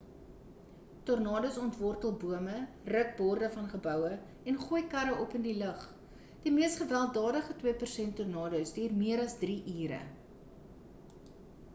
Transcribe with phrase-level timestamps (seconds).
[1.09, 2.55] tornados ontwortel bome
[2.93, 4.09] ruk borde van geboue
[4.53, 5.85] en gooi karre op in die lug
[6.23, 10.01] in die mees gewelddadige twee persent tornadoes duur meer as drie ure